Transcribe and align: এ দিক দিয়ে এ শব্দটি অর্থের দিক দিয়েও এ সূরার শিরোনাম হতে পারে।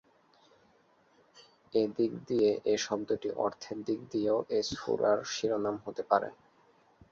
এ 1.73 1.83
দিক 1.97 2.11
দিয়ে 2.27 2.49
এ 2.65 2.85
শব্দটি 2.85 3.29
অর্থের 3.43 3.77
দিক 3.87 3.99
দিয়েও 4.11 4.39
এ 4.49 4.59
সূরার 4.71 5.19
শিরোনাম 5.33 5.75
হতে 5.85 6.03
পারে। 6.11 6.29